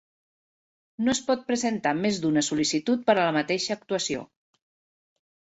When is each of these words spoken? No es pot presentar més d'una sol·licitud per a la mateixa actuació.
No 1.07 1.13
es 1.17 1.21
pot 1.27 1.43
presentar 1.49 1.91
més 2.05 2.17
d'una 2.23 2.43
sol·licitud 2.49 3.05
per 3.11 3.15
a 3.15 3.19
la 3.27 3.37
mateixa 3.37 3.79
actuació. 3.79 4.27